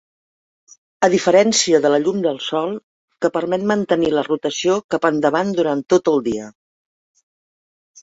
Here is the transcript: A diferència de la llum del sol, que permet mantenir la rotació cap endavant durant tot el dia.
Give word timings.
A 1.07 1.09
diferència 1.13 1.81
de 1.83 1.91
la 1.95 1.99
llum 2.05 2.23
del 2.23 2.41
sol, 2.47 2.73
que 3.27 3.33
permet 3.37 3.69
mantenir 3.75 4.11
la 4.17 4.27
rotació 4.31 4.81
cap 4.97 5.09
endavant 5.15 5.57
durant 5.63 5.89
tot 5.97 6.15
el 6.17 6.23
dia. 6.33 6.53